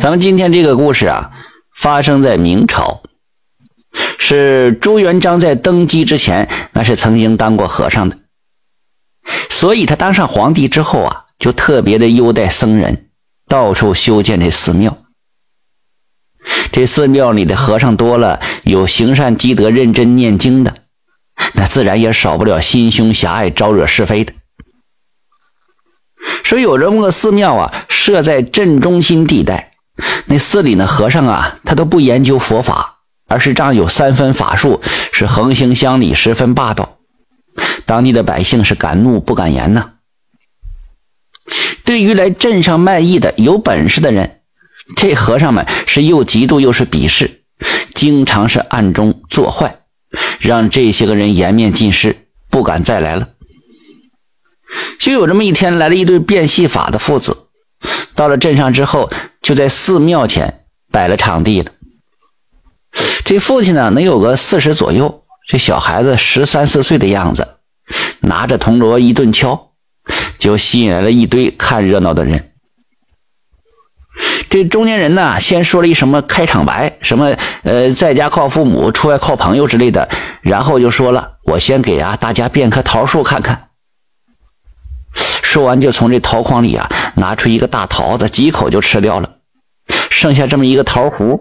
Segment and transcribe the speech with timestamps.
[0.00, 1.30] 咱们今天这个故事啊，
[1.76, 3.02] 发生在明朝，
[4.18, 8.16] 是朱元璋在登基之前，那是曾经当过和尚的，
[9.50, 13.10] 所以他当上皇帝之后啊，就特别的优待僧人，
[13.46, 14.96] 到处修建这寺庙。
[16.72, 20.74] 这寺庙里的和尚多了，有行善积德、认真念经的，
[21.52, 24.32] 那自然也少不了心胸狭隘、招惹是非的。
[26.42, 29.69] 说有这么个寺庙啊，设在镇中心地带。
[30.26, 34.80] 那寺里的和尚啊，他都不研究佛法，而是仗有三分法术，
[35.12, 36.98] 是横行乡里，十分霸道。
[37.84, 39.90] 当地的百姓是敢怒不敢言呐。
[41.84, 44.42] 对于来镇上卖艺的有本事的人，
[44.96, 47.42] 这和尚们是又嫉妒又是鄙视，
[47.94, 49.80] 经常是暗中作坏，
[50.38, 53.30] 让这些个人颜面尽失，不敢再来了。
[55.00, 57.48] 就有这么一天，来了一对变戏法的父子，
[58.14, 61.70] 到了镇上之后，就在寺庙前摆了场地了。
[63.24, 67.46] 这父亲呢，能有个四十左右，这小孩子十三四岁的样子，
[68.20, 69.70] 拿着铜锣一顿敲，
[70.38, 72.52] 就吸引来了一堆看热闹的人。
[74.50, 80.08] 这中年人呢，先说了一什么开场白，什么呃，在家靠父母，出外靠朋友之类的，
[80.42, 83.69] 然后就说了，我先给啊大家变棵桃树看看。
[85.14, 89.28] 说完，就从这桃筐里啊拿出一个大桃子，几口就吃掉了。
[90.08, 91.38] 剩下这么一个桃核，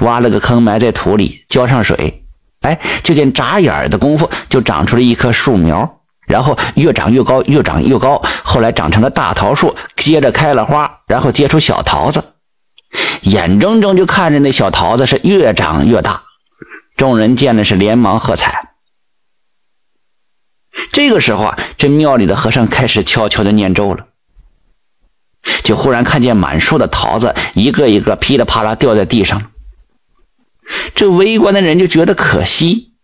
[0.00, 2.24] 挖了个坑埋在土里，浇上水，
[2.62, 12.24] 哎，就见眨眼的功夫就长出了一棵树苗，然后越长越高，越长越高，后来长成了大桃树，接着开了花，然后结出小桃子，
[13.22, 16.22] 眼睁睁就看着那小桃子是越长越大。
[16.96, 18.73] 众人见了是连忙喝彩。
[20.92, 24.06] 这个时候啊，这庙里的和尚开始悄悄的念咒了，
[25.62, 29.50] 就忽然看见满树的桃子一个一个噼里啪啦掉在地上。
[30.94, 32.94] 这围观的人就觉得可惜，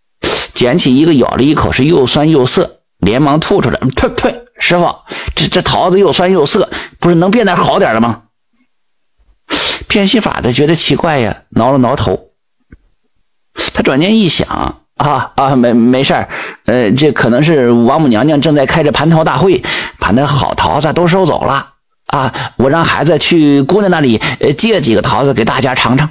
[0.55, 4.95] 捡起一个咬了一口，是又酸又涩，连忙吐出来：“呸呸，师傅，
[5.35, 8.23] 这这桃子又酸又涩，不是能变点好点的吗？”
[9.87, 12.31] 变戏法的觉得奇怪呀，挠了挠头，
[13.75, 14.80] 他转念一想。
[15.01, 16.29] 啊啊，没没事儿，
[16.67, 19.63] 呃，这可能是王母娘娘正在开着蟠桃大会，
[19.99, 21.71] 把那好桃子都收走了
[22.09, 22.53] 啊！
[22.57, 24.21] 我让孩子去姑娘那里
[24.59, 26.11] 借几个桃子给大家尝尝。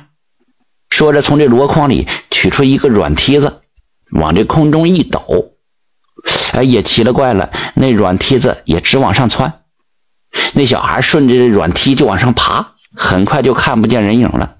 [0.89, 3.61] 说着，从这箩筐里取出一个软梯子，
[4.13, 5.51] 往这空中一抖，
[6.53, 9.53] 哎，也奇了怪了，那软梯子也直往上窜，
[10.53, 14.55] 那小孩顺着这软梯就往上爬，很快就看不见人影了。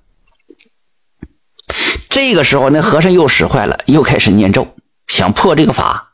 [2.09, 4.75] 这个时候，那和尚又使坏了，又开始念咒，
[5.08, 6.14] 想破这个法，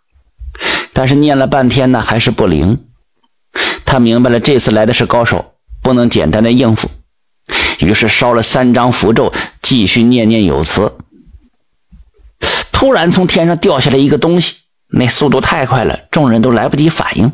[0.92, 2.84] 但是念了半天呢，还是不灵。
[3.86, 6.90] 他明白了，这次来的是高手，不能简单的应付，
[7.80, 10.98] 于是烧了三张符咒，继续念念有词。
[12.74, 14.58] 突然，从天上掉下来一个东西，
[14.90, 17.32] 那速度太快了，众人都来不及反应。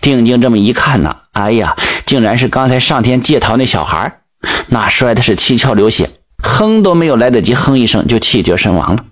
[0.00, 4.20] 定睛这么一看呢，哎呀，竟然是刚才上天借桃那小孩，
[4.66, 6.10] 那摔的是七窍流血。
[6.42, 9.04] 哼都没有来得及哼一声，就气绝身亡了。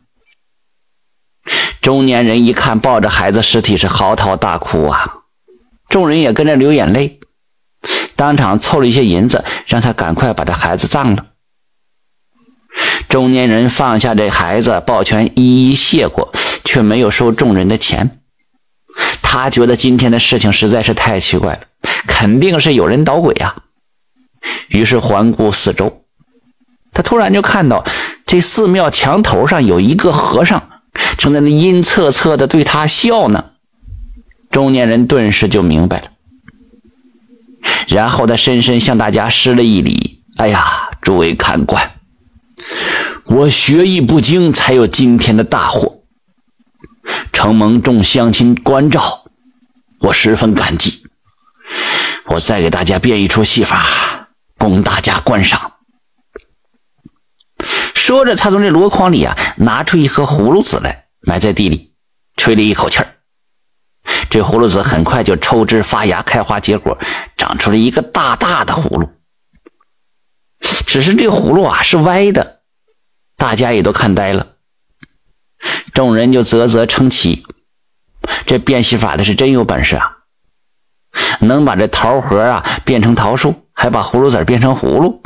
[1.81, 5.15] 中年人一看，抱着孩子尸体是嚎啕大哭啊！
[5.89, 7.19] 众人也跟着流眼泪，
[8.15, 11.27] 当场凑了一些银子，让他赶快把这孩子葬了。
[13.09, 16.33] 中年人放下这孩子，抱拳一一谢过，
[16.65, 18.19] 却没有收众人的钱。
[19.23, 21.61] 他觉得今天的事情实在是太奇怪了，
[22.07, 23.57] 肯定是有人捣鬼啊！
[24.69, 26.05] 于是环顾四周。
[27.01, 27.83] 他突然就看到，
[28.27, 30.69] 这寺庙墙头上有一个和尚，
[31.17, 33.43] 正在那阴恻恻的对他笑呢。
[34.51, 36.09] 中年人顿时就明白了，
[37.89, 41.91] 然后他深深向大家施了一礼：“哎呀，诸位看官，
[43.25, 46.03] 我学艺不精，才有今天的大祸。
[47.33, 49.25] 承蒙众乡亲关照，
[50.01, 51.03] 我十分感激。
[52.27, 53.87] 我再给大家变一出戏法，
[54.59, 55.70] 供大家观赏。”
[58.11, 61.95] 说着，他从这箩筐里啊拿出一颗葫芦籽来，埋在地里，
[62.37, 63.07] 吹了一口气儿。
[64.29, 66.99] 这葫芦籽很快就抽枝发芽、开花结果，
[67.37, 69.09] 长出了一个大大的葫芦。
[70.89, 72.63] 只是这葫芦啊是歪的，
[73.37, 74.45] 大家也都看呆了。
[75.93, 77.45] 众人就啧啧称奇，
[78.45, 80.17] 这变戏法的是真有本事啊！
[81.39, 85.23] 能把这桃核啊变成桃树，还把葫芦籽变成葫芦。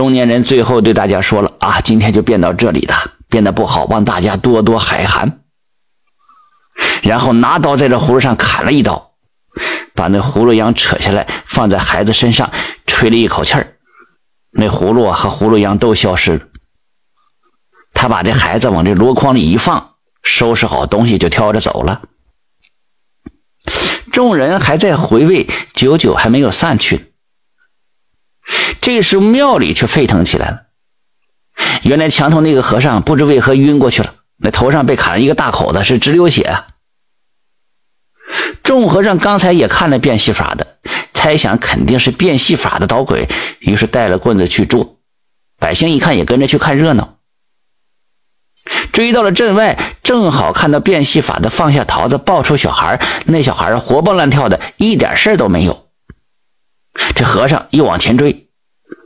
[0.00, 2.94] 中年人最后对大家说了：“啊，今天就变到这里的，
[3.28, 5.42] 变得不好，望大家多多海涵。”
[7.04, 9.12] 然后拿刀在这葫芦上砍了一刀，
[9.94, 12.50] 把那葫芦秧扯下来，放在孩子身上，
[12.86, 13.76] 吹了一口气儿，
[14.52, 16.46] 那葫芦和葫芦秧都消失了。
[17.92, 22.00] 他把这孩子往这箩筐里一放，收拾好东西就挑着走了。
[24.10, 27.09] 众人还在回味，久久还没有散去。
[28.80, 30.62] 这时庙里却沸腾起来了。
[31.82, 36.66] 原来墙头那个和尚不知为何晕过去了，那头上被砍了一个大口子，是直流血啊。
[38.62, 40.78] 众和尚刚才也看了变戏法的，
[41.12, 44.96] 猜想肯定是变戏法的捣鬼，于是带了棍子去捉。
[45.58, 47.16] 百姓一看，也跟着去看热闹。
[48.92, 55.89] 追到了镇外，正好看到变戏法的放下桃子，抱出小孩那小孩活蹦乱跳的，一点事都没有。
[57.14, 58.48] 这和尚又往前追，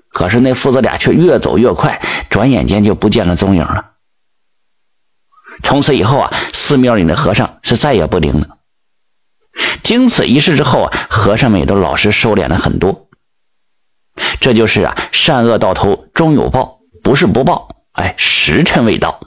[0.09, 2.01] 可是那父子俩却越走越快，
[2.31, 3.93] 转眼间就不见了踪影了。
[5.63, 8.59] 从此以后啊，寺庙里的和尚是再也不灵了。
[9.83, 13.09] 经此一事之后啊，和尚们也都老实收敛了很多。
[14.41, 19.21] 这就是啊，善恶到头终有报，不是不报，哎，时辰未到。